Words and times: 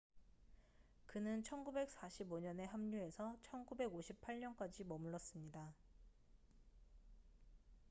그는 1.05 1.43
1945년에 1.43 2.65
합류해서 2.65 3.37
1958년까지 3.43 4.83
머물렀습니다 4.87 5.75